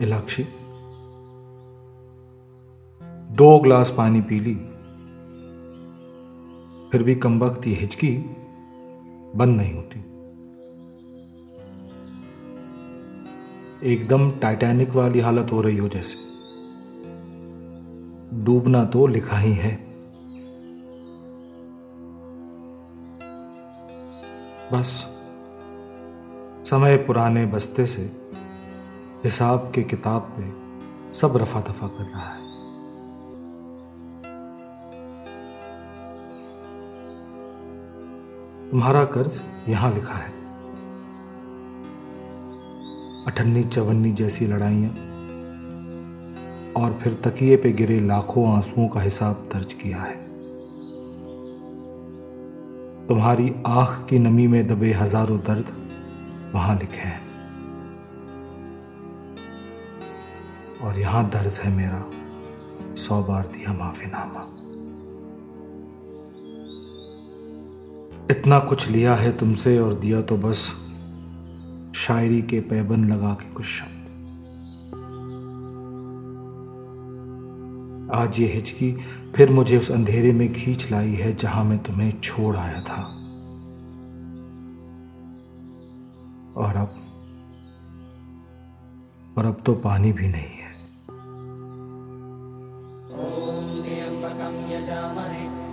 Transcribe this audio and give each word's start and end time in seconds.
इलाक्षी। 0.00 0.46
दो 3.34 3.58
ग्लास 3.58 3.94
पानी 3.96 4.20
पी 4.20 4.40
ली। 4.40 4.54
फिर 6.92 7.02
भी 7.02 7.14
कम 7.14 7.40
वक्त 7.40 7.66
ये 7.66 7.74
हिचकी 7.74 8.18
बंद 9.34 9.56
नहीं 9.56 9.74
होती। 9.74 10.00
एकदम 13.92 14.30
टाइटैनिक 14.30 14.90
वाली 14.90 15.20
हालत 15.20 15.52
हो 15.52 15.60
रही 15.60 15.76
हो 15.76 15.88
जैसे। 15.88 16.30
डूबना 18.44 18.84
तो 18.84 19.06
लिखा 19.06 19.38
ही 19.38 19.52
है। 19.52 19.76
बस, 24.72 25.06
समय 26.70 26.96
पुराने 26.96 27.46
बस्ते 27.46 27.86
से 27.86 28.19
हिसाब 29.24 29.70
के 29.74 29.82
किताब 29.82 30.32
पे 30.36 30.44
सब 31.12 31.36
रफा 31.36 31.60
दफ़ा 31.60 31.86
कर 31.88 32.04
रहा 32.04 32.28
है। 32.28 32.48
तुम्हारा 38.70 39.04
कर्ज 39.04 39.40
यहाँ 39.68 39.92
लिखा 39.94 40.14
है। 40.14 40.32
अठन्नी 43.26 43.64
चवन्नी 43.64 44.12
जैसी 44.12 44.46
लड़ाइयाँ 44.46 44.90
और 46.74 46.98
फिर 47.02 47.20
तकिए 47.24 47.56
पे 47.56 47.72
गिरे 47.72 48.00
लाखों 48.00 48.48
आंसुओं 48.48 48.88
का 48.88 49.00
हिसाब 49.00 49.48
दर्ज 49.54 49.72
किया 49.72 49.98
है। 49.98 50.14
तुम्हारी 53.08 53.52
आँख 53.66 54.06
की 54.10 54.18
नमी 54.18 54.46
में 54.46 54.66
दबे 54.68 54.92
हज़ारों 54.92 55.38
दर्द 55.38 55.72
वहाँ 56.54 56.78
लिखे 56.78 57.00
हैं। 57.00 57.29
और 60.82 60.98
यहाँ 60.98 61.28
दर्ज 61.30 61.58
है 61.58 61.70
मेरा 61.76 62.04
सौ 62.96 63.22
बार 63.22 63.46
दिया 63.46 63.72
माफीनामा। 63.74 64.46
इतना 68.30 68.58
कुछ 68.58 68.88
लिया 68.88 69.14
है 69.14 69.36
तुमसे 69.38 69.78
और 69.78 69.94
दिया 69.94 70.20
तो 70.22 70.36
बस 70.36 70.66
शायरी 71.96 72.42
के 72.42 72.60
पैबंद 72.60 73.04
लगा 73.04 73.32
के 73.34 73.50
कुछ 73.50 73.66
शब्द। 73.66 73.98
आज 78.14 78.38
ये 78.40 78.46
हिचकी 78.46 78.92
फिर 79.36 79.50
मुझे 79.50 79.78
उस 79.78 79.90
अंधेरे 79.90 80.32
में 80.32 80.52
खींच 80.52 80.90
लाई 80.92 81.12
है 81.14 81.34
जहाँ 81.36 81.64
मैं 81.64 81.78
तुम्हें 81.78 82.12
छोड़ 82.20 82.56
आया 82.56 82.80
था। 82.80 83.02
और 86.56 86.76
अब 86.76 86.96
और 89.38 89.46
अब 89.46 89.62
तो 89.66 89.74
पानी 89.74 90.12
भी 90.12 90.28
नहीं 90.28 90.59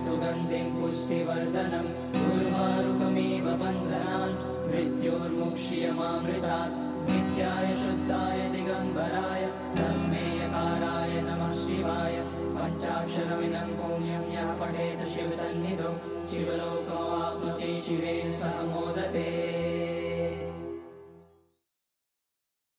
सुगन्धिं 0.06 0.68
पुष्टिवर्धनं 0.76 1.86
उर्वारुकमेव 2.20 3.46
बन्धनान् 3.62 4.36
मृत्योर्मुक्ष्यमामृतात् 4.68 6.76
नित्याय 7.10 7.68
शुद्धाय 7.84 8.40
दिगम्बराय 8.54 9.44
तस्मै 9.78 10.26
यकाराय 10.40 11.14
नमः 11.28 11.54
शिवाय। 11.68 12.16
पञ्चाक्षरमिदं 12.58 13.70
पुण्यं 13.78 14.26
यः 14.36 14.50
पठेत 14.60 15.00
शिवसन्निधौ 15.14 15.94
शिवलोकमवाप्नुते 16.30 17.72
शिवे 17.88 18.16